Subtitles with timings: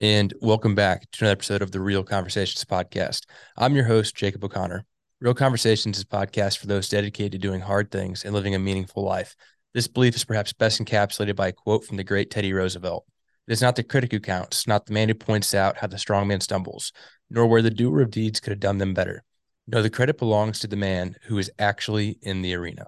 [0.00, 3.22] and welcome back to another episode of the Real Conversations podcast.
[3.56, 4.84] I'm your host, Jacob O'Connor.
[5.20, 8.58] Real Conversations is a podcast for those dedicated to doing hard things and living a
[8.58, 9.34] meaningful life.
[9.72, 13.06] This belief is perhaps best encapsulated by a quote from the great Teddy Roosevelt.
[13.48, 15.96] It is not the critic who counts, not the man who points out how the
[15.96, 16.92] strong man stumbles,
[17.30, 19.24] nor where the doer of deeds could have done them better.
[19.66, 22.86] No, the credit belongs to the man who is actually in the arena.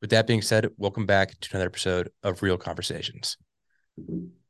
[0.00, 3.36] With that being said, welcome back to another episode of Real Conversations.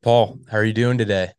[0.02, 1.32] Paul, how are you doing today?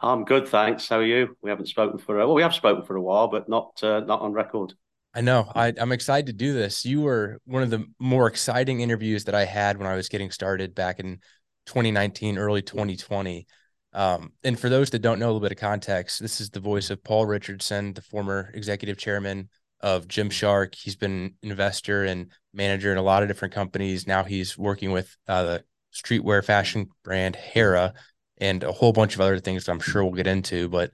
[0.00, 0.88] I'm good, thanks.
[0.88, 1.36] How are you?
[1.42, 4.00] We haven't spoken for a well, we have spoken for a while, but not uh,
[4.00, 4.74] not on record.
[5.12, 5.50] I know.
[5.54, 6.84] I, I'm excited to do this.
[6.84, 10.30] You were one of the more exciting interviews that I had when I was getting
[10.30, 11.18] started back in
[11.66, 13.46] 2019, early 2020.
[13.92, 16.60] Um, and for those that don't know a little bit of context, this is the
[16.60, 19.48] voice of Paul Richardson, the former executive chairman
[19.80, 20.76] of Gymshark.
[20.76, 24.06] He's been an investor and manager in a lot of different companies.
[24.06, 27.94] Now he's working with uh, the streetwear fashion brand Hera
[28.40, 30.68] and a whole bunch of other things I'm sure we'll get into.
[30.68, 30.90] But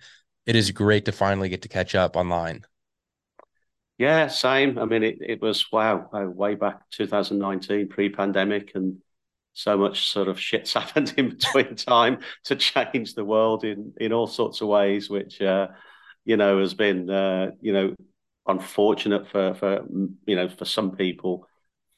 [0.47, 2.65] it is great to finally get to catch up online.
[3.99, 4.79] Yeah, same.
[4.79, 8.99] I mean, it, it was wow, uh, way back 2019, pre pandemic, and
[9.55, 14.13] so much sort of shit's happened in between time to change the world in in
[14.13, 15.69] all sorts of ways, which uh,
[16.25, 17.95] you know has been uh, you know
[18.47, 19.87] unfortunate for for
[20.27, 21.49] you know for some people,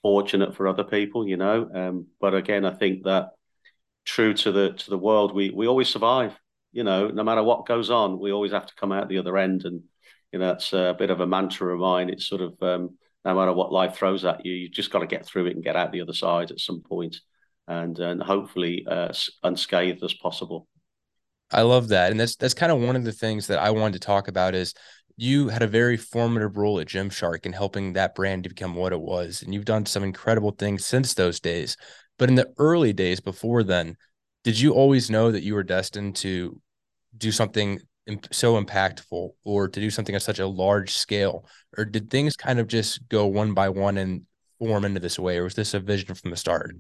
[0.03, 1.69] fortunate for other people, you know.
[1.75, 3.31] Um, but again, I think that
[4.05, 6.39] true to the to the world, we we always survive.
[6.73, 9.37] You know, no matter what goes on, we always have to come out the other
[9.37, 9.83] end, and
[10.33, 12.11] you know that's a bit of a mantra of mine.
[12.11, 15.07] It's sort of um, no matter what life throws at you, you just got to
[15.07, 17.17] get through it and get out the other side at some point,
[17.67, 20.69] and and hopefully uh, unscathed as possible.
[21.51, 23.95] I love that, and that's that's kind of one of the things that I wanted
[23.95, 24.75] to talk about is
[25.17, 28.93] you had a very formative role at Gymshark in helping that brand to become what
[28.93, 31.77] it was, and you've done some incredible things since those days.
[32.19, 33.97] But in the early days before then,
[34.45, 36.61] did you always know that you were destined to
[37.17, 37.81] do something
[38.31, 41.47] so impactful or to do something at such a large scale?
[41.77, 44.23] Or did things kind of just go one by one and
[44.59, 45.39] form into this way?
[45.39, 46.75] Or was this a vision from the start?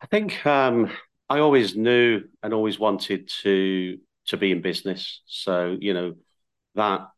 [0.00, 0.90] I think um,
[1.28, 5.22] I always knew and always wanted to to be in business.
[5.26, 6.14] So, you know,
[6.76, 7.08] that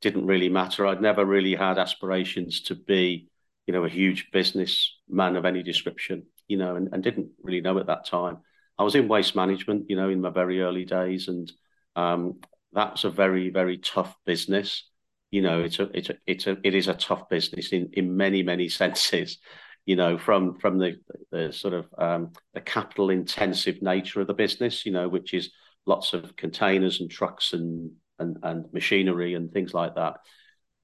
[0.00, 0.86] didn't really matter.
[0.86, 3.29] I'd never really had aspirations to be
[3.70, 7.78] you know, a huge businessman of any description, you know, and, and didn't really know
[7.78, 8.38] at that time.
[8.76, 11.52] I was in waste management, you know, in my very early days, and
[11.94, 12.40] um,
[12.72, 14.90] that's a very, very tough business.
[15.30, 18.16] You know, it's a, it's a, it's a, it is a tough business in in
[18.16, 19.38] many, many senses.
[19.86, 20.96] You know, from from the
[21.30, 25.52] the sort of um, the capital intensive nature of the business, you know, which is
[25.86, 30.16] lots of containers and trucks and and and machinery and things like that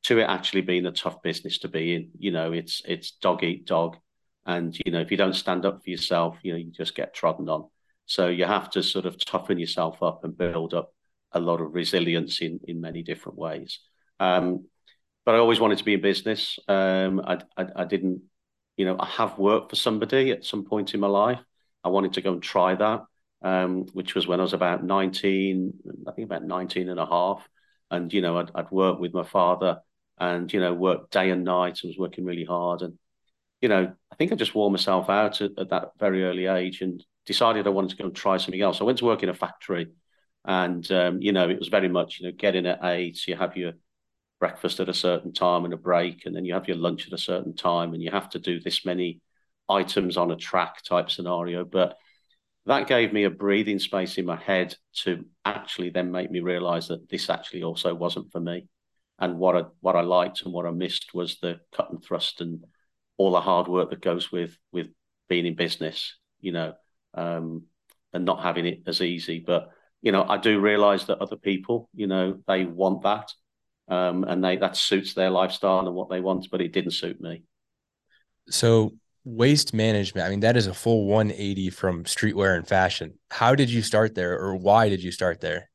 [0.06, 2.10] to it actually being a tough business to be in.
[2.18, 3.96] You know, it's it's dog eat dog,
[4.44, 7.14] and you know if you don't stand up for yourself, you know you just get
[7.14, 7.68] trodden on.
[8.06, 10.94] So you have to sort of toughen yourself up and build up
[11.32, 13.80] a lot of resilience in in many different ways.
[14.20, 14.66] Um,
[15.24, 16.58] but I always wanted to be in business.
[16.68, 18.22] Um, I, I, I didn't,
[18.76, 21.40] you know, I have worked for somebody at some point in my life.
[21.82, 23.02] I wanted to go and try that,
[23.42, 25.72] um, which was when I was about 19,
[26.06, 27.46] I think about 19 and a half.
[27.90, 29.80] And, you know, I'd, I'd worked with my father
[30.18, 31.80] and you know worked day and night.
[31.84, 32.98] I was working really hard, and
[33.60, 36.80] you know I think I just wore myself out at, at that very early age,
[36.82, 38.80] and decided I wanted to go and try something else.
[38.80, 39.88] I went to work in a factory,
[40.44, 43.36] and um, you know it was very much you know get in at eight, you
[43.36, 43.72] have your
[44.38, 47.12] breakfast at a certain time and a break, and then you have your lunch at
[47.12, 49.20] a certain time, and you have to do this many
[49.68, 51.96] items on a track type scenario, but
[52.66, 56.88] that gave me a breathing space in my head to actually then make me realize
[56.88, 58.66] that this actually also wasn't for me
[59.18, 62.40] and what I what I liked and what I missed was the cut and thrust
[62.40, 62.64] and
[63.16, 64.88] all the hard work that goes with with
[65.28, 66.74] being in business, you know,
[67.14, 67.64] um,
[68.12, 69.42] and not having it as easy.
[69.44, 69.70] But
[70.02, 73.30] you know, I do realize that other people, you know, they want that,
[73.88, 77.20] um, and they that suits their lifestyle and what they want, but it didn't suit
[77.20, 77.42] me.
[78.48, 78.92] So
[79.28, 83.68] waste management i mean that is a full 180 from streetwear and fashion how did
[83.68, 85.68] you start there or why did you start there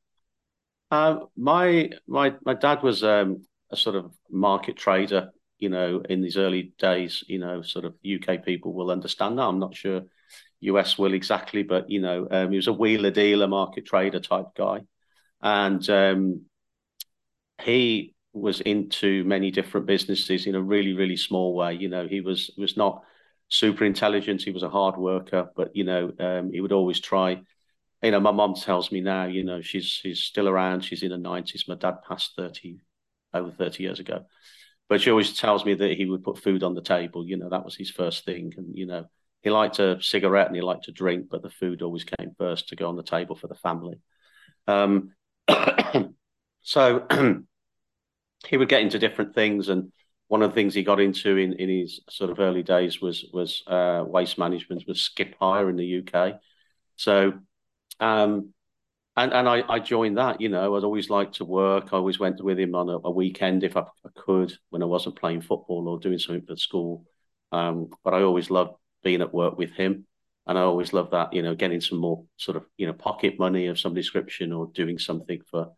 [0.92, 5.30] uh, my my my dad was um, a sort of market trader.
[5.58, 9.44] You know, in these early days, you know, sort of UK people will understand that.
[9.44, 10.02] I'm not sure
[10.60, 14.48] US will exactly, but you know, um, he was a wheeler dealer, market trader type
[14.54, 14.80] guy,
[15.40, 16.42] and um,
[17.62, 21.72] he was into many different businesses in a really really small way.
[21.72, 23.02] You know, he was was not
[23.48, 24.42] super intelligent.
[24.42, 27.40] He was a hard worker, but you know, um, he would always try
[28.02, 30.84] you know, my mom tells me now, you know, she's she's still around.
[30.84, 31.64] She's in her nineties.
[31.68, 32.80] My dad passed thirty
[33.32, 34.24] over thirty years ago,
[34.88, 37.26] but she always tells me that he would put food on the table.
[37.26, 39.06] You know, that was his first thing, and you know,
[39.42, 42.68] he liked a cigarette and he liked to drink, but the food always came first
[42.68, 44.00] to go on the table for the family.
[44.66, 45.14] Um,
[46.62, 47.06] so
[48.46, 49.92] he would get into different things, and
[50.28, 53.26] one of the things he got into in, in his sort of early days was
[53.32, 56.40] was uh, waste management, was skip hire in the UK.
[56.96, 57.34] So,
[58.00, 58.52] um,
[59.16, 60.40] and and I, I joined that.
[60.40, 61.88] You know, I'd always liked to work.
[61.92, 64.86] I always went with him on a, a weekend if I, I, could when I
[64.86, 67.04] wasn't playing football or doing something for school.
[67.52, 70.06] Um, but I always loved being at work with him.
[70.46, 73.38] And I always loved that, you know, getting some more sort of, you know, pocket
[73.38, 75.68] money of some description or doing something for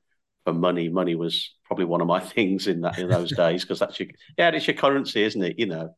[0.44, 0.88] for money.
[0.88, 4.08] Money was probably one of my things in that in those days because that's your
[4.38, 5.58] yeah, it's your currency, isn't it?
[5.58, 5.96] You know.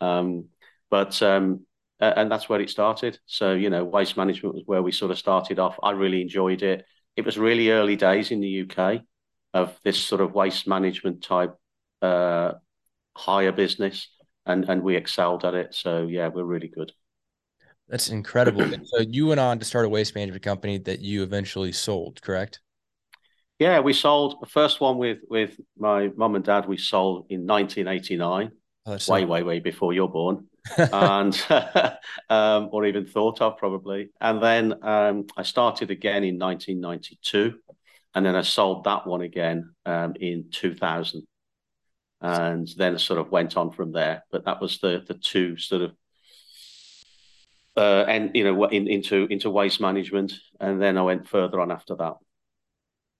[0.00, 0.46] Um,
[0.90, 1.66] but um,
[2.00, 3.18] and that's where it started.
[3.26, 5.78] So you know, waste management was where we sort of started off.
[5.82, 6.84] I really enjoyed it.
[7.16, 9.02] It was really early days in the UK
[9.54, 11.54] of this sort of waste management type
[12.02, 12.52] uh,
[13.16, 14.08] hire business,
[14.46, 15.74] and and we excelled at it.
[15.74, 16.92] So yeah, we're really good.
[17.88, 18.70] That's incredible.
[18.84, 22.60] so you went on to start a waste management company that you eventually sold, correct?
[23.58, 26.66] Yeah, we sold the first one with with my mum and dad.
[26.66, 28.52] We sold in 1989,
[28.86, 31.46] oh, way, so way, way before you're born, and
[32.28, 34.10] um, or even thought of probably.
[34.20, 37.58] And then um, I started again in 1992,
[38.14, 41.26] and then I sold that one again um, in 2000,
[42.20, 44.24] and then sort of went on from there.
[44.30, 45.92] But that was the the two sort of
[47.76, 51.70] uh, and you know in, into into waste management, and then I went further on
[51.70, 52.14] after that.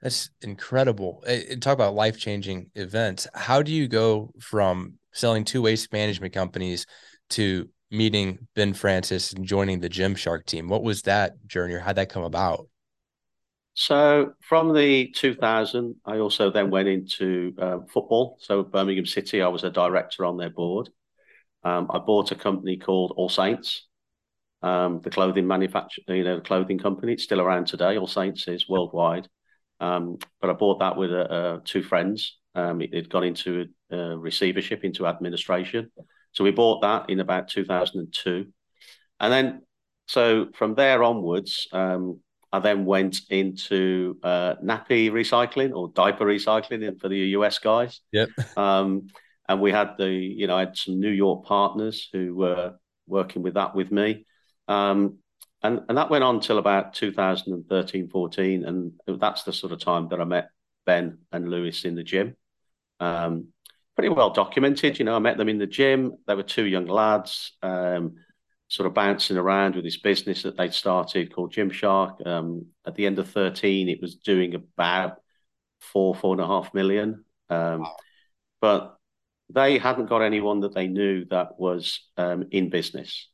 [0.02, 1.24] That's incredible.
[1.60, 3.26] talk about life changing events.
[3.34, 6.86] How do you go from selling two waste management companies
[7.30, 10.68] to meeting Ben Francis and joining the Gymshark team?
[10.68, 12.68] What was that journey, or how'd that come about?
[13.74, 18.36] So from the 2000, I also then went into uh, football.
[18.40, 20.90] So Birmingham City, I was a director on their board.
[21.62, 23.82] Um, I bought a company called AllSaints,
[24.62, 27.12] um, the clothing manufacturer, you know, the clothing company.
[27.12, 27.94] It's still around today.
[27.94, 29.28] AllSaints is worldwide.
[29.78, 32.36] Um, but I bought that with uh, uh, two friends.
[32.56, 35.92] Um, it had gone into receivership, into administration.
[36.32, 38.46] So we bought that in about 2002.
[39.20, 39.62] And then,
[40.06, 42.20] so from there onwards, um,
[42.52, 48.00] I then went into uh, nappy recycling or diaper recycling for the US guys.
[48.12, 48.28] Yep.
[48.56, 49.08] Um,
[49.48, 52.74] and we had the, you know, I had some New York partners who were
[53.06, 54.26] working with that with me.
[54.68, 55.18] Um,
[55.62, 58.64] and, and that went on till about 2013, 14.
[58.64, 60.50] And that's the sort of time that I met
[60.84, 62.36] Ben and Lewis in the gym.
[63.00, 63.48] Um,
[63.98, 64.96] pretty well documented.
[64.96, 66.18] You know, I met them in the gym.
[66.28, 68.14] They were two young lads, um,
[68.68, 72.24] sort of bouncing around with this business that they'd started called Gymshark.
[72.24, 75.16] Um, at the end of 13, it was doing about
[75.80, 77.24] four, four and a half million.
[77.50, 77.96] Um, wow.
[78.60, 78.98] But
[79.52, 83.26] they hadn't got anyone that they knew that was um, in business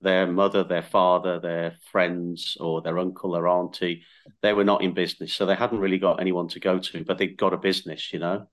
[0.00, 4.04] their mother, their father, their friends, or their uncle or auntie,
[4.42, 5.34] they were not in business.
[5.34, 8.20] So they hadn't really got anyone to go to, but they'd got a business, you
[8.20, 8.46] know.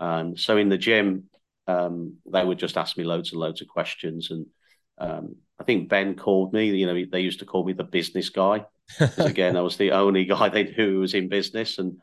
[0.00, 1.24] Um, so in the gym,
[1.66, 4.30] um, they would just ask me loads and loads of questions.
[4.30, 4.46] And
[4.98, 8.30] um, I think Ben called me, you know, they used to call me the business
[8.30, 8.64] guy.
[9.18, 11.78] again, I was the only guy they knew who was in business.
[11.78, 11.98] And,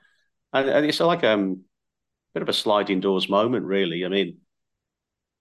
[0.54, 1.64] and, and it's like um,
[2.32, 4.06] a bit of a sliding doors moment, really.
[4.06, 4.38] I mean,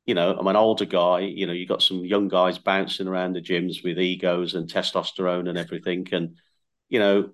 [0.07, 1.21] you know, I'm an older guy.
[1.21, 5.49] You know, you got some young guys bouncing around the gyms with egos and testosterone
[5.49, 6.07] and everything.
[6.13, 6.37] And,
[6.89, 7.31] you know,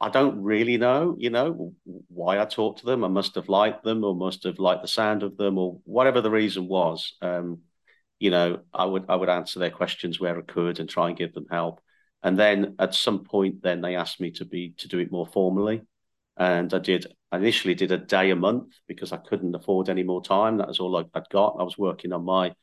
[0.00, 1.74] I don't really know, you know,
[2.08, 3.04] why I talked to them.
[3.04, 6.20] I must have liked them or must have liked the sound of them or whatever
[6.20, 7.16] the reason was.
[7.20, 7.62] Um,
[8.20, 11.16] you know, I would I would answer their questions where I could and try and
[11.16, 11.80] give them help.
[12.22, 15.26] And then at some point, then they asked me to be to do it more
[15.26, 15.82] formally
[16.38, 17.06] and I did.
[17.30, 20.56] I initially did a day a month because I couldn't afford any more time.
[20.56, 21.56] That was all I'd got.
[21.58, 22.54] I was working on my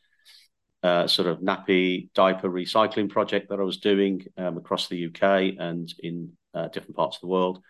[0.82, 5.56] uh, sort of nappy diaper recycling project that I was doing um, across the UK
[5.60, 7.62] and in uh, different parts of the world.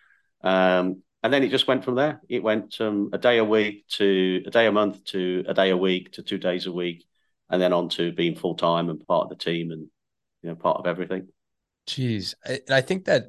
[0.42, 2.22] Um, and then it just went from there.
[2.30, 5.72] It went um, a day a week to a day a month to a day
[5.72, 7.04] a week to two days a week,
[7.50, 9.88] and then on to being full time and part of the team and
[10.44, 11.28] you know part of everything.
[11.88, 13.26] Jeez, I, I think that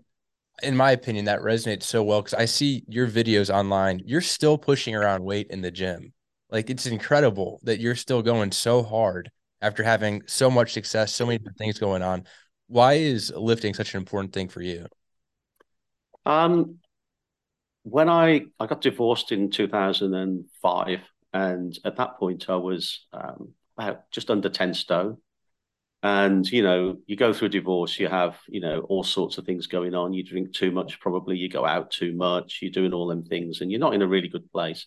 [0.62, 4.02] in my opinion, that resonates so well because I see your videos online.
[4.04, 6.12] You're still pushing around weight in the gym.
[6.50, 11.26] Like it's incredible that you're still going so hard after having so much success, so
[11.26, 12.24] many things going on.
[12.68, 14.86] Why is lifting such an important thing for you?
[16.26, 16.80] Um,
[17.84, 21.00] when I I got divorced in 2005,
[21.32, 25.18] and at that point I was um, about just under 10 stone.
[26.02, 29.46] And you know, you go through a divorce, you have you know all sorts of
[29.46, 30.12] things going on.
[30.12, 31.36] You drink too much, probably.
[31.36, 32.58] You go out too much.
[32.60, 34.86] You're doing all them things, and you're not in a really good place.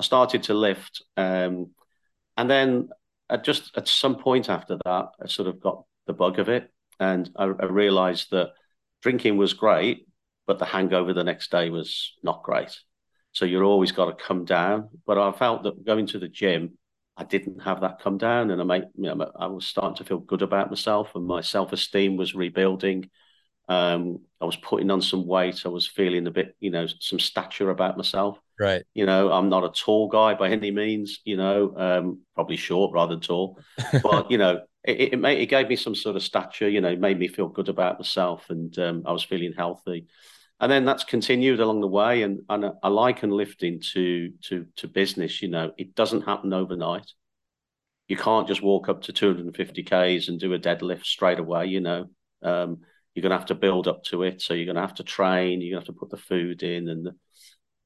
[0.00, 1.70] I started to lift, um,
[2.36, 2.88] and then
[3.30, 6.70] at just at some point after that, I sort of got the bug of it,
[6.98, 8.50] and I, I realised that
[9.02, 10.07] drinking was great,
[10.48, 12.80] but the hangover the next day was not great.
[13.32, 14.88] So you're always got to come down.
[15.06, 16.78] But I felt that going to the gym,
[17.16, 20.04] I didn't have that come down, and I made, you know, I was starting to
[20.04, 23.10] feel good about myself, and my self esteem was rebuilding.
[23.68, 25.62] Um, I was putting on some weight.
[25.66, 28.40] I was feeling a bit, you know, some stature about myself.
[28.58, 28.82] Right.
[28.94, 31.20] You know, I'm not a tall guy by any means.
[31.24, 33.58] You know, um, probably short rather than tall,
[34.02, 36.68] but you know, it, it, made, it gave me some sort of stature.
[36.68, 40.06] You know, it made me feel good about myself, and um, I was feeling healthy.
[40.60, 44.88] And then that's continued along the way, and, and I liken lifting to to to
[44.88, 45.40] business.
[45.40, 47.12] You know, it doesn't happen overnight.
[48.08, 51.66] You can't just walk up to 250 k's and do a deadlift straight away.
[51.66, 52.06] You know,
[52.42, 52.78] um,
[53.14, 54.42] you're going to have to build up to it.
[54.42, 55.60] So you're going to have to train.
[55.60, 57.14] You're going to have to put the food in and the,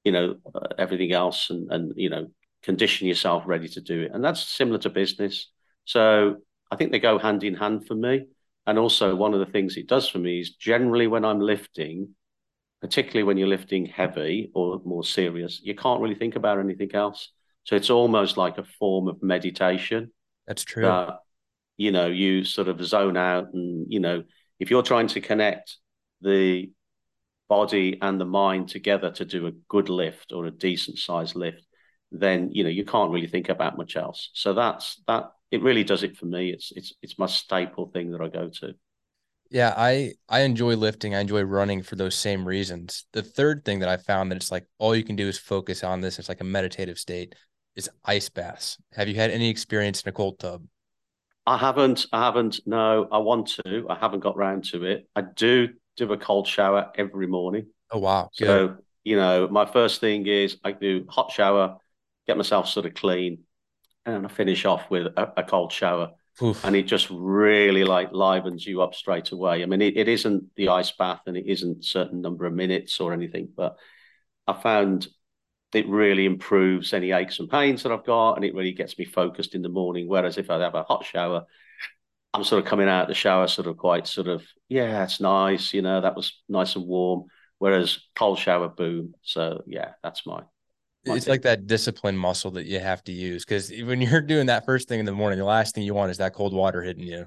[0.05, 2.29] you know uh, everything else, and and you know
[2.63, 4.13] condition yourself ready to do it.
[4.15, 5.51] And that's similar to business.
[5.85, 6.37] So
[6.71, 8.27] I think they go hand in hand for me.
[8.67, 12.15] And also, one of the things it does for me is generally when I'm lifting,
[12.83, 17.31] particularly when you're lifting heavy or more serious, you can't really think about anything else.
[17.65, 20.11] So it's almost like a form of meditation.
[20.49, 20.83] That's true.
[20.83, 21.21] That,
[21.77, 24.25] you know, you sort of zone out, and you know,
[24.59, 25.77] if you're trying to connect
[26.21, 26.73] the
[27.49, 31.65] body and the mind together to do a good lift or a decent size lift,
[32.11, 34.31] then you know you can't really think about much else.
[34.35, 36.51] So that's that it really does it for me.
[36.51, 38.75] It's it's it's my staple thing that I go to.
[39.53, 41.15] Yeah, I I enjoy lifting.
[41.15, 43.05] I enjoy running for those same reasons.
[43.13, 45.85] The third thing that I found that it's like all you can do is focus
[45.85, 46.19] on this.
[46.19, 47.35] It's like a meditative state.
[47.77, 48.79] Is ice baths.
[48.95, 50.65] Have you had any experience in a cold tub?
[51.47, 52.07] I haven't.
[52.13, 52.61] I haven't.
[52.67, 53.87] No, I want to.
[53.91, 55.09] I haven't got round to it.
[55.15, 57.67] I do do a cold shower every morning.
[57.91, 58.31] Oh wow!
[58.39, 58.47] Good.
[58.47, 61.77] So you know, my first thing is I do hot shower,
[62.27, 63.41] get myself sort of clean,
[64.07, 66.13] and I finish off with a, a cold shower.
[66.41, 66.65] Oof.
[66.65, 69.63] And it just really like livens you up straight away.
[69.63, 73.01] I mean, it, it isn't the ice bath and it isn't certain number of minutes
[73.01, 73.77] or anything, but
[74.47, 75.09] I found
[75.75, 79.05] it really improves any aches and pains that I've got, and it really gets me
[79.05, 80.09] focused in the morning.
[80.09, 81.45] Whereas if I have a hot shower,
[82.35, 85.21] I'm sort of coming out of the shower, sort of quite sort of, yeah, it's
[85.21, 87.25] nice, you know, that was nice and warm.
[87.59, 89.15] Whereas cold shower, boom.
[89.23, 90.43] So yeah, that's my
[91.05, 94.65] it's like that discipline muscle that you have to use because when you're doing that
[94.65, 97.05] first thing in the morning, the last thing you want is that cold water hitting
[97.05, 97.27] you.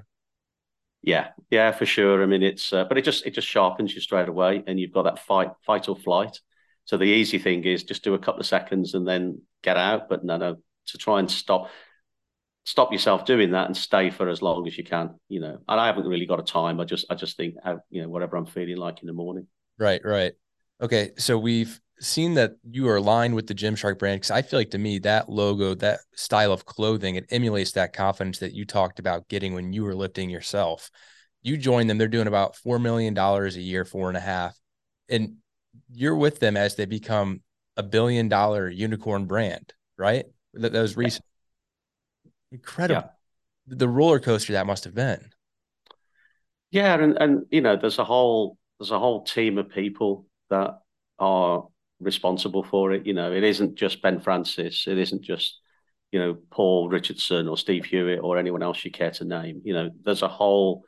[1.02, 2.22] Yeah, yeah, for sure.
[2.22, 4.92] I mean, it's uh, but it just it just sharpens you straight away, and you've
[4.92, 6.40] got that fight, fight or flight.
[6.84, 10.08] So the easy thing is just do a couple of seconds and then get out.
[10.08, 10.56] But no, no,
[10.86, 11.70] to try and stop
[12.64, 15.14] stop yourself doing that and stay for as long as you can.
[15.28, 16.80] You know, and I haven't really got a time.
[16.80, 17.54] I just I just think
[17.90, 19.46] you know whatever I'm feeling like in the morning.
[19.78, 20.32] Right, right.
[20.80, 24.60] Okay, so we've seen that you are aligned with the Gymshark brand because I feel
[24.60, 28.64] like to me that logo, that style of clothing, it emulates that confidence that you
[28.64, 30.90] talked about getting when you were lifting yourself.
[31.42, 34.58] You join them; they're doing about four million dollars a year, four and a half,
[35.08, 35.36] and
[35.92, 37.40] you're with them as they become
[37.76, 40.26] a billion dollar unicorn brand, right?
[40.54, 41.24] That, that was recent.
[42.50, 43.02] Incredible.
[43.68, 43.76] Yeah.
[43.76, 45.30] The roller coaster that must have been.
[46.70, 50.78] Yeah, and and you know, there's a whole there's a whole team of people that
[51.18, 51.68] are
[52.00, 53.06] responsible for it.
[53.06, 54.86] You know, it isn't just Ben Francis.
[54.86, 55.60] It isn't just
[56.12, 59.62] you know Paul Richardson or Steve Hewitt or anyone else you care to name.
[59.64, 60.84] You know, there's a whole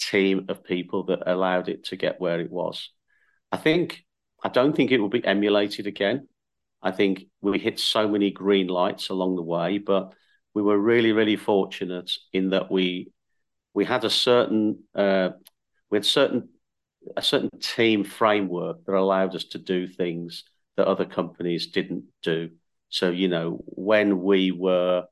[0.00, 2.90] team of people that allowed it to get where it was.
[3.52, 4.04] I think
[4.42, 6.28] I don't think it will be emulated again.
[6.82, 10.12] I think we hit so many green lights along the way, but
[10.54, 13.12] we were really, really fortunate in that we
[13.74, 15.30] we had a certain uh,
[15.90, 16.49] we had certain
[17.16, 20.44] a certain team framework that allowed us to do things
[20.76, 22.50] that other companies didn't do.
[22.88, 25.04] So, you know, when we were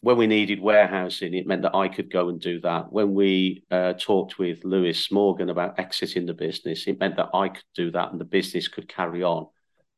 [0.00, 2.92] when we needed warehousing, it meant that I could go and do that.
[2.92, 7.50] When we uh, talked with Lewis Morgan about exiting the business, it meant that I
[7.50, 9.46] could do that and the business could carry on.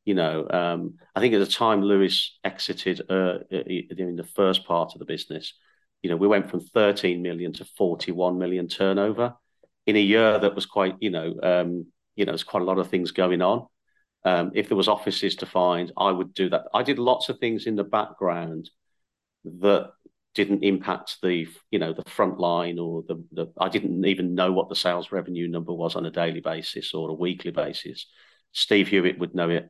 [0.05, 4.93] You know, um, I think at the time Lewis exited uh, in the first part
[4.93, 5.53] of the business,
[6.03, 9.33] you know, we went from 13 million to 41 million turnover
[9.85, 12.79] in a year that was quite, you know, um, you know, there's quite a lot
[12.79, 13.67] of things going on.
[14.23, 16.63] Um, if there was offices to find, I would do that.
[16.73, 18.69] I did lots of things in the background
[19.43, 19.91] that
[20.33, 23.47] didn't impact the, you know, the front line or the, the.
[23.59, 27.09] I didn't even know what the sales revenue number was on a daily basis or
[27.09, 28.07] a weekly basis.
[28.51, 29.69] Steve Hewitt would know it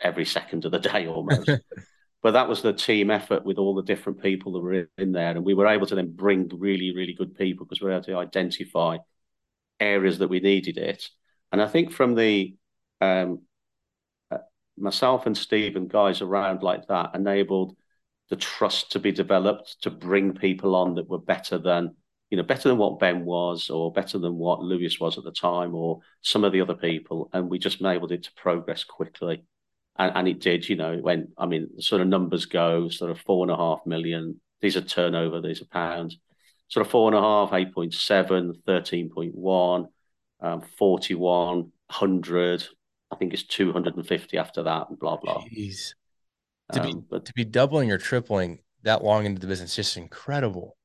[0.00, 1.48] every second of the day almost.
[2.22, 5.30] but that was the team effort with all the different people that were in there,
[5.30, 8.04] and we were able to then bring really, really good people because we were able
[8.04, 8.98] to identify
[9.80, 11.08] areas that we needed it.
[11.52, 12.56] And I think from the
[13.00, 13.42] um,
[14.30, 14.38] uh,
[14.76, 17.76] myself and Steve and guys around like that enabled
[18.30, 21.94] the trust to be developed to bring people on that were better than
[22.34, 25.30] you know, better than what Ben was, or better than what Lewis was at the
[25.30, 29.44] time, or some of the other people, and we just enabled it to progress quickly,
[29.96, 30.68] and, and it did.
[30.68, 33.80] You know, when I mean, sort of numbers go, sort of four and a half
[33.86, 34.40] million.
[34.60, 35.40] These are turnover.
[35.40, 36.18] These are pounds.
[36.68, 39.86] Sort of four and a half, 8.7, 13.1,
[40.40, 42.66] um, 41, 100.
[43.10, 45.42] I think it's 250 after that, and blah blah.
[45.44, 45.94] Jeez.
[46.72, 49.96] To um, be but, to be doubling or tripling that long into the business, just
[49.96, 50.76] incredible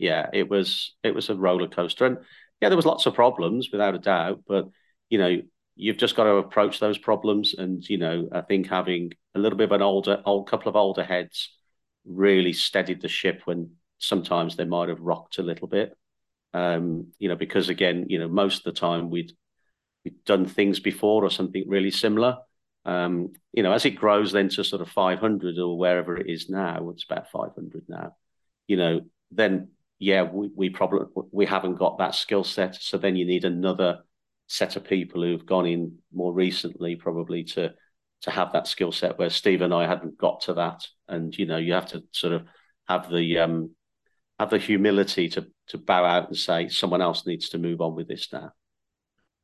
[0.00, 2.18] yeah, it was it was a roller coaster, and
[2.60, 4.42] yeah, there was lots of problems without a doubt.
[4.48, 4.68] But
[5.10, 5.42] you know,
[5.76, 9.58] you've just got to approach those problems, and you know, I think having a little
[9.58, 11.50] bit of an older, old couple of older heads
[12.06, 15.96] really steadied the ship when sometimes they might have rocked a little bit.
[16.52, 19.32] Um, you know, because again, you know, most of the time we'd
[20.04, 22.38] we'd done things before or something really similar.
[22.84, 26.48] Um, you know, as it grows then to sort of 500 or wherever it is
[26.48, 28.16] now, it's about 500 now.
[28.66, 32.76] You know, then yeah, we, we probably we haven't got that skill set.
[32.76, 34.00] So then you need another
[34.48, 37.74] set of people who've gone in more recently, probably to
[38.22, 39.18] to have that skill set.
[39.18, 42.32] Where Steve and I hadn't got to that, and you know, you have to sort
[42.32, 42.46] of
[42.88, 43.70] have the um,
[44.40, 47.94] have the humility to to bow out and say someone else needs to move on
[47.94, 48.50] with this now.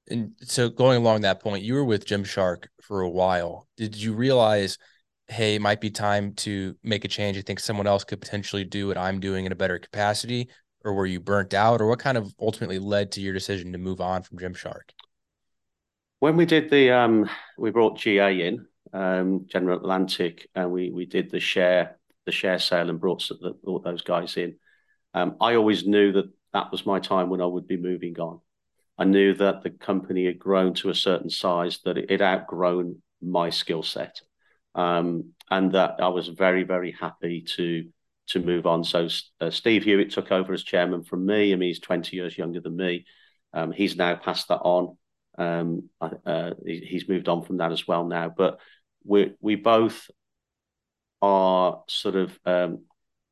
[0.09, 3.69] And so, going along that point, you were with Gymshark for a while.
[3.77, 4.79] Did you realize?
[5.29, 7.37] hey, it might be time to make a change.
[7.37, 10.49] I think someone else could potentially do what I'm doing in a better capacity?
[10.85, 11.81] Or were you burnt out?
[11.81, 14.91] Or what kind of ultimately led to your decision to move on from Gymshark?
[16.21, 21.07] When we did the, um, we brought GA in, um, General Atlantic, and we we
[21.07, 23.29] did the share the share sale and brought,
[23.63, 24.57] brought those guys in.
[25.17, 28.41] Um, I always knew that that was my time when I would be moving on.
[28.99, 33.03] I knew that the company had grown to a certain size that it had outgrown
[33.23, 34.21] my skill set
[34.75, 37.89] um, and that I was very very happy to
[38.29, 38.85] to move on.
[38.85, 39.09] So
[39.41, 41.53] uh, Steve Hewitt took over as chairman from me.
[41.53, 43.07] I mean, he's 20 years younger than me.
[43.53, 44.97] Um, he's now passed that on.
[45.39, 48.33] Um, uh, he's moved on from that as well now.
[48.37, 48.59] But
[49.05, 50.11] we we both
[51.23, 52.81] are sort of um,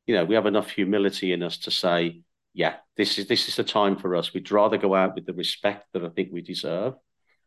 [0.05, 2.21] you know we have enough humility in us to say
[2.53, 4.33] yeah this is this is the time for us.
[4.33, 6.93] We'd rather go out with the respect that I think we deserve,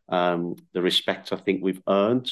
[0.07, 2.31] um, the respect I think we've earned.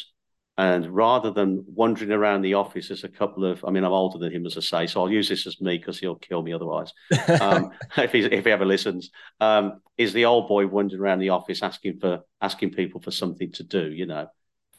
[0.59, 4.17] And rather than wandering around the office as a couple of, I mean, I'm older
[4.17, 6.51] than him, as I say, so I'll use this as me because he'll kill me
[6.51, 6.91] otherwise
[7.41, 9.11] um, if, he, if he ever listens.
[9.39, 13.51] Um, is the old boy wandering around the office asking for asking people for something
[13.51, 13.91] to do?
[13.91, 14.27] You know,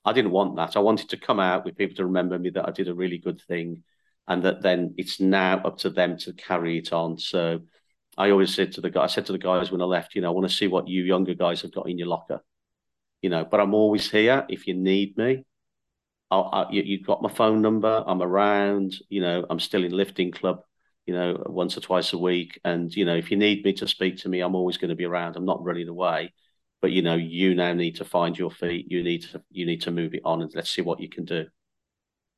[0.05, 0.77] I didn't want that.
[0.77, 3.19] I wanted to come out with people to remember me that I did a really
[3.19, 3.85] good thing,
[4.29, 7.19] and that then it's now up to them to carry it on.
[7.19, 7.61] So
[8.17, 10.21] I always said to the guy, I said to the guys when I left, you
[10.21, 12.43] know, I want to see what you younger guys have got in your locker.
[13.23, 15.45] You know, but I'm always here if you need me
[16.31, 18.05] I, you, have got my phone number.
[18.07, 18.95] I'm around.
[19.09, 20.61] You know, I'm still in lifting club.
[21.07, 22.61] You know, once or twice a week.
[22.64, 24.97] And you know, if you need me to speak to me, I'm always going to
[24.97, 25.37] be around.
[25.37, 26.35] I'm not running away.
[26.83, 28.91] But you know, you now need to find your feet.
[28.91, 31.25] You need to you need to move it on, and let's see what you can
[31.25, 31.47] do.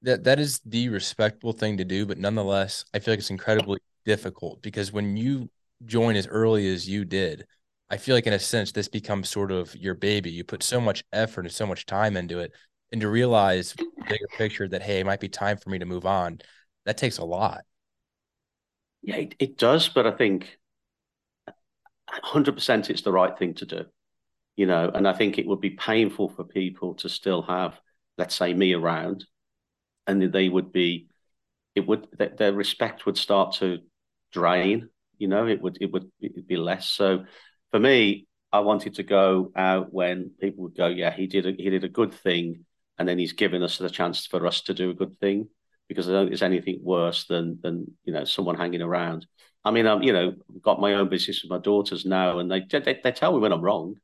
[0.02, 3.80] That that is the respectable thing to do, but nonetheless, I feel like it's incredibly
[4.04, 5.50] difficult because when you
[5.84, 7.46] join as early as you did,
[7.90, 10.30] I feel like in a sense this becomes sort of your baby.
[10.30, 12.52] You put so much effort and so much time into it
[12.92, 13.74] and to realize
[14.08, 16.40] bigger picture that hey, it might be time for me to move on.
[16.86, 17.62] That takes a lot.
[19.02, 20.58] Yeah, it, it does, but I think
[22.06, 23.84] 100% it's the right thing to do.
[24.56, 27.80] You know, and I think it would be painful for people to still have,
[28.18, 29.24] let's say, me around,
[30.10, 31.08] and they would be,
[31.74, 33.78] it would their respect would start to
[34.32, 34.88] drain.
[35.18, 36.88] You know, it would it would it'd be less.
[36.88, 37.24] So
[37.70, 41.52] for me, I wanted to go out when people would go, yeah, he did a,
[41.52, 42.64] he did a good thing
[43.00, 45.48] and then he's given us the chance for us to do a good thing
[45.88, 49.26] because I don't think there's anything worse than than you know someone hanging around.
[49.64, 52.60] I mean, I'm you know got my own business with my daughters now, and they
[52.60, 53.94] they, they tell me when I'm wrong.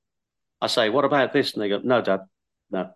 [0.62, 2.20] I say, "What about this?" And they go, "No, Dad,
[2.70, 2.90] no,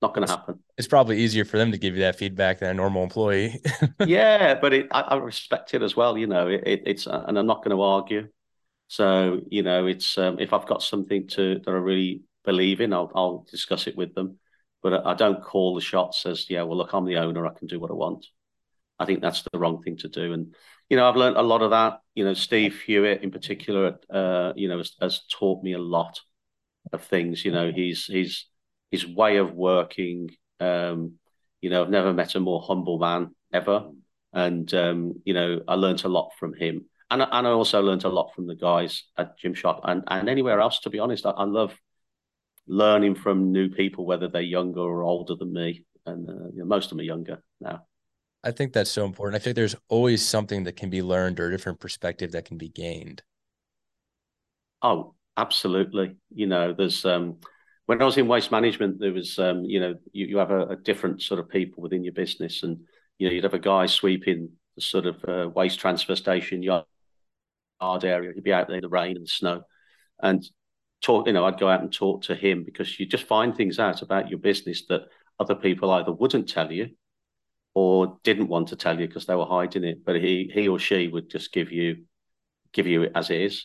[0.00, 2.70] not going to happen." It's probably easier for them to give you that feedback than
[2.70, 3.60] a normal employee.
[4.06, 6.16] yeah, but it, I, I, respect it as well.
[6.16, 8.28] You know, it, it, it's and I'm not going to argue.
[8.88, 12.92] So you know, it's um, if I've got something to that I really believe in,
[12.92, 14.38] I'll I'll discuss it with them
[14.82, 17.66] but I don't call the shots as, yeah, well, look, I'm the owner, I can
[17.66, 18.26] do what I want.
[18.98, 20.32] I think that's the wrong thing to do.
[20.32, 20.54] And,
[20.88, 22.00] you know, I've learned a lot of that.
[22.14, 26.20] You know, Steve Hewitt in particular, uh, you know, has, has taught me a lot
[26.92, 27.44] of things.
[27.44, 28.46] You know, he's, he's,
[28.90, 31.14] his way of working, um,
[31.60, 33.90] you know, I've never met a more humble man ever.
[34.32, 36.86] And, um, you know, I learned a lot from him.
[37.10, 40.60] And, and I also learned a lot from the guys at Gymshark and, and anywhere
[40.60, 41.24] else, to be honest.
[41.24, 41.74] I, I love
[42.66, 45.84] learning from new people, whether they're younger or older than me.
[46.04, 47.86] And uh, you know, most of them are younger now.
[48.44, 49.40] I think that's so important.
[49.40, 52.56] I think there's always something that can be learned or a different perspective that can
[52.56, 53.22] be gained.
[54.80, 56.16] Oh, absolutely.
[56.32, 57.38] You know, there's um,
[57.88, 60.66] when I was in waste management, there was um, you know, you, you have a,
[60.66, 62.80] a, different sort of people within your business, and
[63.16, 66.84] you know, you'd have a guy sweeping the sort of uh, waste transfer station yard
[67.80, 68.32] area.
[68.34, 69.62] He'd be out there in the rain and the snow,
[70.22, 70.46] and
[71.00, 71.26] talk.
[71.26, 74.02] You know, I'd go out and talk to him because you just find things out
[74.02, 75.06] about your business that
[75.40, 76.90] other people either wouldn't tell you
[77.72, 80.04] or didn't want to tell you because they were hiding it.
[80.04, 82.04] But he he or she would just give you
[82.74, 83.64] give you it as is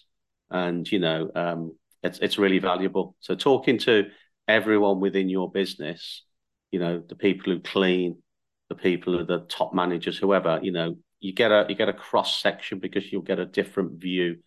[0.49, 1.73] and you know um,
[2.04, 3.16] it's it's really valuable.
[3.20, 4.10] So talking to
[4.48, 6.24] everyone within your business,
[6.72, 8.22] you know, the people who clean,
[8.70, 11.89] the people who are the top managers, whoever, you know, you get a you get
[11.89, 14.38] a cross section because you'll get a different view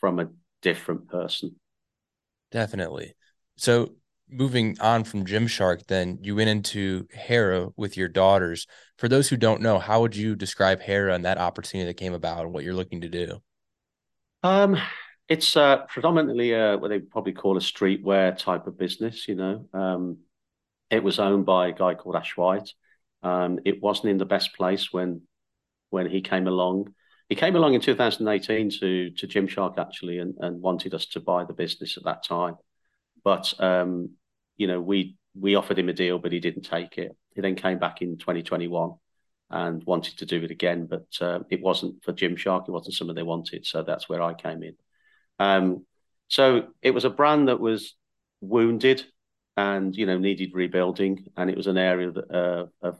[0.00, 0.28] from a
[0.62, 1.54] different person.
[2.50, 3.14] Definitely.
[3.56, 3.90] So
[4.30, 8.66] moving on from Gymshark, then you went into Hera with your daughters.
[8.96, 12.14] For those who don't know, how would you describe Hera and that opportunity that came
[12.14, 13.42] about and what you're looking to do?
[14.42, 14.78] Um,
[15.28, 19.26] it's uh, predominantly a, what they probably call a streetwear type of business.
[19.26, 20.18] You know, um,
[20.90, 22.72] it was owned by a guy called Ash White.
[23.22, 25.22] Um, it wasn't in the best place when
[25.90, 26.94] when he came along.
[27.28, 31.44] He came along in 2018 to to Gymshark actually, and, and wanted us to buy
[31.44, 32.56] the business at that time.
[33.22, 34.10] But um,
[34.56, 37.16] you know, we we offered him a deal, but he didn't take it.
[37.34, 38.92] He then came back in 2021
[39.50, 42.68] and wanted to do it again, but uh, it wasn't for Gymshark.
[42.68, 44.74] It wasn't something they wanted, so that's where I came in.
[45.38, 45.84] Um,
[46.28, 47.94] so it was a brand that was
[48.40, 49.04] wounded
[49.56, 52.98] and you know needed rebuilding, and it was an area that uh, of,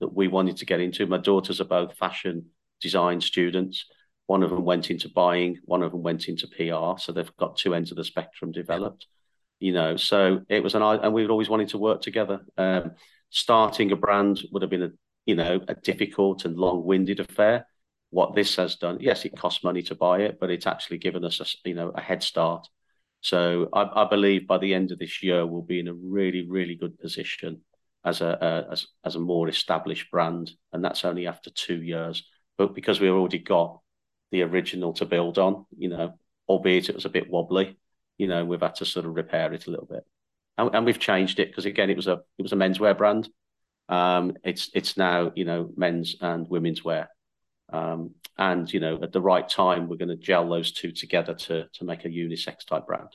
[0.00, 1.06] that we wanted to get into.
[1.06, 2.46] My daughters are both fashion
[2.80, 3.86] design students.
[4.26, 6.98] One of them went into buying, one of them went into PR.
[6.98, 9.06] So they've got two ends of the spectrum developed.
[9.60, 12.40] You know, so it was an and we'd always wanted to work together.
[12.56, 12.92] Um,
[13.30, 14.90] starting a brand would have been a
[15.26, 17.66] you know a difficult and long-winded affair
[18.12, 21.24] what this has done, yes, it costs money to buy it, but it's actually given
[21.24, 22.68] us a you know a head start.
[23.22, 26.46] So I, I believe by the end of this year we'll be in a really
[26.46, 27.62] really good position
[28.04, 32.22] as a, a as as a more established brand, and that's only after two years.
[32.58, 33.80] But because we've already got
[34.30, 36.12] the original to build on, you know,
[36.48, 37.78] albeit it was a bit wobbly,
[38.18, 40.04] you know, we've had to sort of repair it a little bit,
[40.58, 43.30] and, and we've changed it because again, it was a it was a menswear brand.
[43.88, 47.08] Um, it's it's now you know men's and women's wear.
[47.70, 51.34] Um, and you know, at the right time, we're going to gel those two together
[51.34, 53.08] to to make a unisex type brand.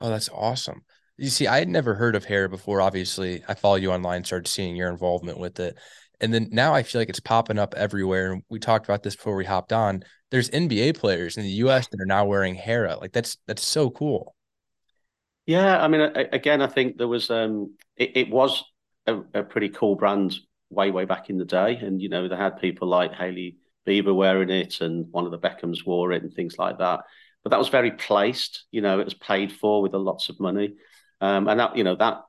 [0.00, 0.82] Oh, that's awesome.
[1.16, 2.80] You see, I had never heard of Hera before.
[2.80, 5.78] Obviously, I follow you online, started seeing your involvement with it.
[6.20, 8.32] And then now I feel like it's popping up everywhere.
[8.32, 10.02] And we talked about this before we hopped on.
[10.30, 12.96] There's NBA players in the US that are now wearing Hera.
[12.96, 14.34] Like that's that's so cool.
[15.46, 18.64] Yeah, I mean, again, I think there was um, it, it was
[19.06, 20.34] a, a, pretty cool brand
[20.70, 24.14] way way back in the day, and you know they had people like Hailey Bieber
[24.14, 27.00] wearing it and one of the Beckhams wore it and things like that.
[27.42, 30.40] But that was very placed, you know, it was paid for with a lots of
[30.40, 30.74] money.
[31.20, 32.22] Um, and that, you know, that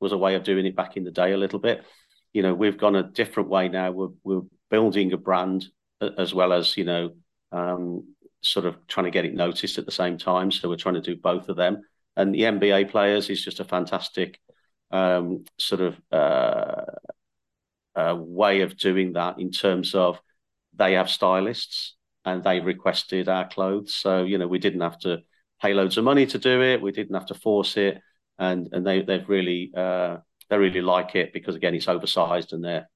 [0.00, 1.84] was a way of doing it back in the day a little bit.
[2.32, 3.90] You know, we've gone a different way now.
[3.90, 5.66] We're, we're building a brand
[6.00, 7.14] as well as, you know,
[7.52, 10.50] um, sort of trying to get it noticed at the same time.
[10.50, 11.82] So we're trying to do both of them.
[12.16, 14.40] And the NBA players is just a fantastic
[14.90, 16.84] um, sort of uh,
[17.96, 20.20] uh, way of doing that in terms of
[20.76, 23.94] they have stylists and they requested our clothes.
[23.94, 25.22] So, you know, we didn't have to
[25.60, 26.82] pay loads of money to do it.
[26.82, 28.00] We didn't have to force it.
[28.38, 30.18] And and they they've really uh
[30.50, 32.88] they really like it because again it's oversized and they're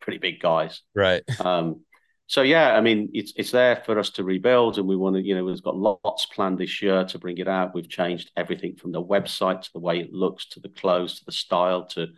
[0.00, 0.82] pretty big guys.
[0.94, 1.22] Right.
[1.40, 1.84] Um
[2.26, 5.22] so yeah, I mean it's it's there for us to rebuild and we want to,
[5.22, 7.74] you know, we've got lots planned this year to bring it out.
[7.74, 11.24] We've changed everything from the website to the way it looks to the clothes to
[11.26, 12.08] the style to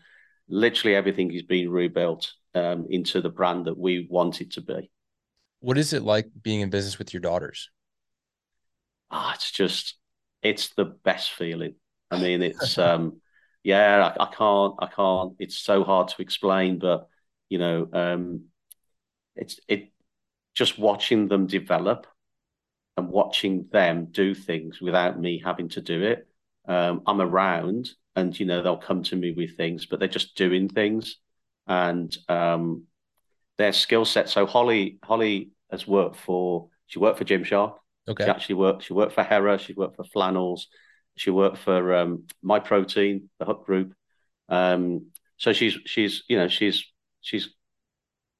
[0.49, 4.91] literally everything is being rebuilt um, into the brand that we want it to be.
[5.61, 7.71] What is it like being in business with your daughters?
[9.11, 9.97] Ah, oh, it's just
[10.43, 11.75] it's the best feeling.
[12.11, 13.21] I mean, it's um,
[13.63, 15.35] yeah, I, I, can't, I can't.
[15.39, 17.09] It's so hard to explain, but
[17.49, 18.45] you know, um,
[19.35, 19.93] it's it
[20.55, 22.07] just watching them develop
[22.97, 26.27] and watching them do things without me having to do it.
[26.67, 30.37] Um, I'm around, and you know, they'll come to me with things, but they're just
[30.37, 31.19] doing things
[31.67, 32.85] and um,
[33.59, 34.29] their skill set.
[34.29, 37.75] So Holly, Holly has worked for she worked for Gymshark.
[38.09, 38.25] Okay.
[38.25, 38.85] She actually worked.
[38.85, 39.59] She worked for Hera.
[39.59, 40.69] She worked for Flannels.
[41.17, 43.95] She worked for um, Myprotein, the Hut Group.
[44.49, 45.07] Um,
[45.39, 46.85] so she's she's you know she's
[47.21, 47.51] she's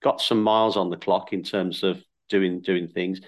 [0.03, 3.21] got some miles on the clock in terms of doing doing things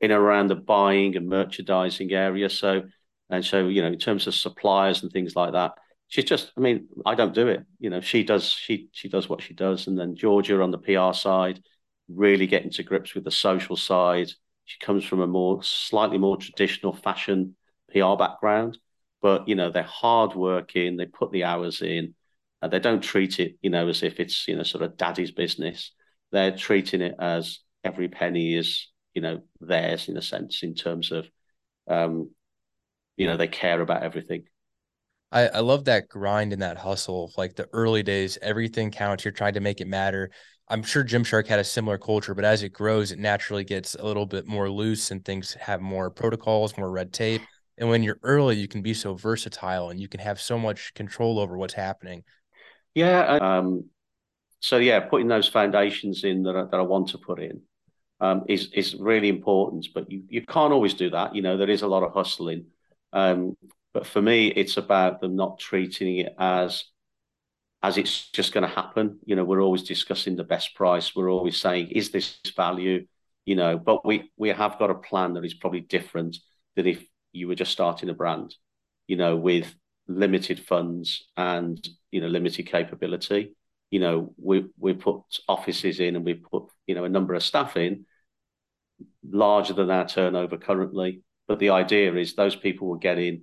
[0.00, 2.48] in around the buying and merchandising area.
[2.48, 2.82] So
[3.28, 5.72] and so you know in terms of suppliers and things like that,
[6.08, 9.28] she's just i mean i don't do it you know she does she she does
[9.28, 11.60] what she does and then georgia on the pr side
[12.08, 14.30] really getting to grips with the social side
[14.64, 17.56] she comes from a more slightly more traditional fashion
[17.94, 18.78] PR background,
[19.22, 20.96] but you know they're hardworking.
[20.96, 22.14] They put the hours in,
[22.60, 25.30] and they don't treat it you know as if it's you know sort of daddy's
[25.30, 25.92] business.
[26.32, 31.12] They're treating it as every penny is you know theirs in a sense in terms
[31.12, 31.28] of
[31.88, 32.30] um,
[33.16, 34.44] you know they care about everything.
[35.32, 37.32] I, I love that grind and that hustle.
[37.36, 39.24] Like the early days, everything counts.
[39.24, 40.30] You're trying to make it matter.
[40.68, 44.04] I'm sure Gymshark had a similar culture, but as it grows, it naturally gets a
[44.04, 47.42] little bit more loose and things have more protocols, more red tape.
[47.76, 50.94] And when you're early, you can be so versatile and you can have so much
[50.94, 52.22] control over what's happening.
[52.94, 53.38] Yeah.
[53.40, 53.86] Um,
[54.60, 57.60] so yeah, putting those foundations in that I, that I want to put in
[58.20, 59.88] um, is is really important.
[59.92, 61.34] But you you can't always do that.
[61.34, 62.66] You know, there is a lot of hustling.
[63.12, 63.56] Um,
[63.94, 66.84] but for me, it's about them not treating it as
[67.82, 69.20] as it's just going to happen.
[69.24, 71.14] You know, we're always discussing the best price.
[71.14, 73.06] We're always saying, is this value?
[73.46, 76.38] You know, but we we have got a plan that is probably different
[76.76, 78.54] than if you were just starting a brand.
[79.06, 79.72] You know, with
[80.08, 83.54] limited funds and you know limited capability.
[83.90, 87.44] You know, we we put offices in and we put you know a number of
[87.44, 88.06] staff in
[89.22, 91.22] larger than our turnover currently.
[91.46, 93.42] But the idea is those people will get in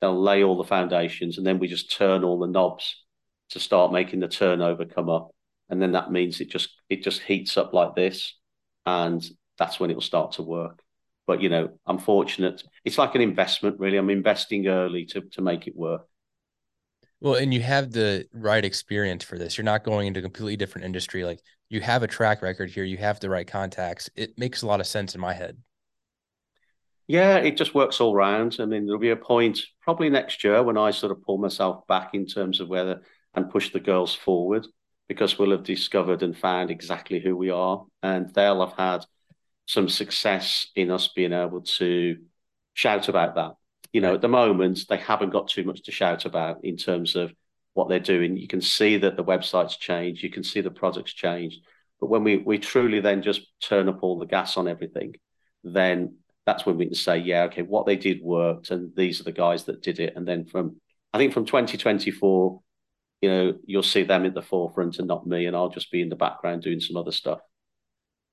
[0.00, 3.04] they'll lay all the foundations, and then we just turn all the knobs
[3.50, 5.30] to start making the turnover come up,
[5.68, 8.34] and then that means it just it just heats up like this,
[8.84, 9.24] and
[9.58, 10.82] that's when it will start to work.
[11.26, 12.62] But you know, I'm fortunate.
[12.84, 13.96] It's like an investment, really.
[13.96, 16.06] I'm investing early to to make it work.
[17.20, 19.56] Well, and you have the right experience for this.
[19.56, 21.24] You're not going into a completely different industry.
[21.24, 22.84] Like you have a track record here.
[22.84, 24.10] You have the right contacts.
[24.14, 25.56] It makes a lot of sense in my head.
[27.08, 28.56] Yeah, it just works all round.
[28.58, 31.86] I mean, there'll be a point probably next year when I sort of pull myself
[31.86, 33.02] back in terms of whether
[33.34, 34.66] and push the girls forward
[35.08, 39.04] because we'll have discovered and found exactly who we are, and they'll have had
[39.66, 42.16] some success in us being able to
[42.74, 43.52] shout about that.
[43.92, 47.14] You know, at the moment, they haven't got too much to shout about in terms
[47.14, 47.32] of
[47.74, 48.36] what they're doing.
[48.36, 51.60] You can see that the website's changed, you can see the products changed.
[52.00, 55.14] But when we, we truly then just turn up all the gas on everything,
[55.62, 56.16] then
[56.46, 59.32] that's when we can say, yeah, okay, what they did worked, and these are the
[59.32, 60.14] guys that did it.
[60.16, 60.76] And then from,
[61.12, 62.60] I think from 2024,
[63.20, 66.00] you know, you'll see them at the forefront and not me, and I'll just be
[66.00, 67.40] in the background doing some other stuff.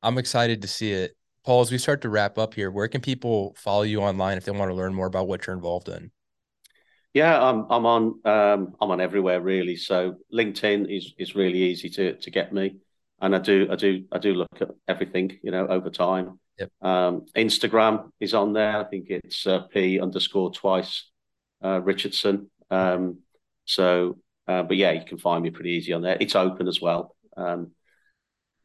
[0.03, 1.15] I'm excited to see it.
[1.43, 4.45] Paul, as we start to wrap up here, where can people follow you online if
[4.45, 6.11] they want to learn more about what you're involved in?
[7.13, 9.75] Yeah, I'm I'm on um, I'm on everywhere really.
[9.75, 12.77] So LinkedIn is is really easy to to get me,
[13.21, 16.39] and I do I do I do look at everything you know over time.
[16.59, 16.71] Yep.
[16.81, 18.77] Um, Instagram is on there.
[18.77, 21.09] I think it's uh, P underscore twice
[21.63, 22.49] uh, Richardson.
[22.69, 23.19] Um,
[23.65, 26.17] so, uh, but yeah, you can find me pretty easy on there.
[26.19, 27.15] It's open as well.
[27.37, 27.71] Um,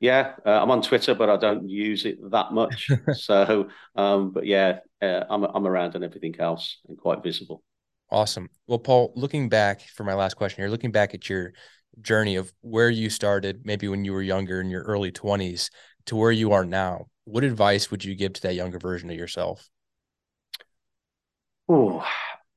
[0.00, 2.90] yeah, uh, I'm on Twitter, but I don't use it that much.
[3.14, 7.62] so, um, but yeah, uh, I'm I'm around and everything else and quite visible.
[8.10, 8.48] Awesome.
[8.66, 11.52] Well, Paul, looking back for my last question here, looking back at your
[12.00, 15.68] journey of where you started, maybe when you were younger in your early 20s
[16.06, 19.16] to where you are now, what advice would you give to that younger version of
[19.16, 19.68] yourself?
[21.68, 22.04] Oh,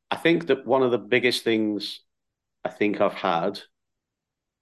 [0.10, 2.02] I think that one of the biggest things
[2.64, 3.60] I think I've had,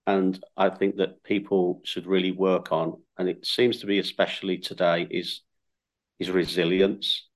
[0.08, 4.58] and I think that people should really work on, and it seems to be especially
[4.58, 5.41] today, is
[6.19, 7.28] is resilience.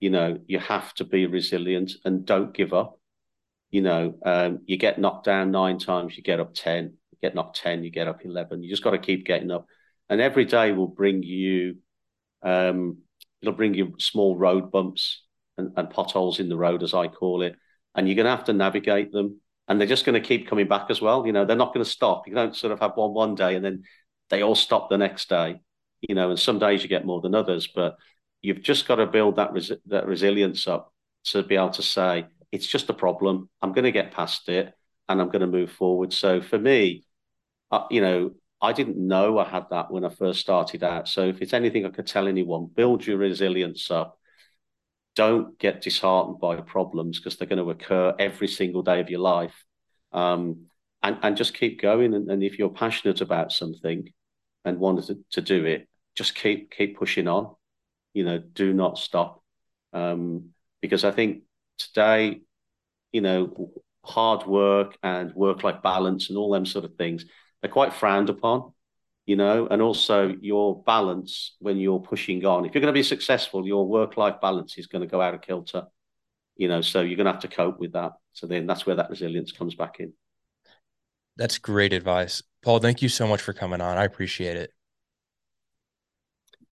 [0.00, 2.98] You know, you have to be resilient and don't give up.
[3.70, 6.94] You know, um, you get knocked down nine times, you get up ten.
[7.12, 8.62] You get knocked ten, you get up eleven.
[8.62, 9.66] You just got to keep getting up
[10.10, 11.76] and every day will bring you
[12.42, 12.98] um,
[13.40, 15.22] it'll bring you small road bumps
[15.56, 17.54] and, and, potholes in the road as i call it.
[17.94, 19.40] And you're going to have to navigate them.
[19.68, 21.26] And they're just going to keep coming back as well.
[21.26, 22.26] You know they're not going to stop.
[22.26, 23.84] You don't sort of have one one day and then
[24.28, 25.60] they all stop the next day
[26.08, 27.68] you know and some days you get more than others.
[27.68, 27.96] But
[28.42, 30.92] you've just got to build that res- that resilience up
[31.24, 33.48] to be able to say it's just a problem.
[33.62, 34.72] I'm going to get past it
[35.08, 36.12] and i'm going to move forward.
[36.12, 37.04] So for me
[37.70, 41.08] uh, you know I didn't know I had that when I first started out.
[41.08, 44.18] So if it's anything I could tell anyone, build your resilience up.
[45.16, 49.20] Don't get disheartened by problems because they're going to occur every single day of your
[49.20, 49.64] life.
[50.12, 50.66] Um,
[51.02, 52.12] and, and just keep going.
[52.14, 54.12] And, and if you're passionate about something
[54.64, 57.54] and wanted to, to do it, just keep keep pushing on.
[58.12, 59.42] You know, do not stop.
[59.92, 60.50] Um,
[60.82, 61.42] because I think
[61.78, 62.40] today,
[63.12, 63.72] you know,
[64.04, 67.24] hard work and work life balance and all them sort of things
[67.60, 68.72] they're quite frowned upon,
[69.26, 72.64] you know, and also your balance when you're pushing on.
[72.64, 75.34] If you're going to be successful, your work life balance is going to go out
[75.34, 75.86] of kilter,
[76.56, 78.12] you know, so you're going to have to cope with that.
[78.32, 80.12] So then that's where that resilience comes back in.
[81.36, 82.42] That's great advice.
[82.62, 83.96] Paul, thank you so much for coming on.
[83.96, 84.72] I appreciate it.